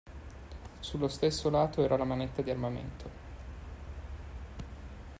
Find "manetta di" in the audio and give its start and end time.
2.05-2.49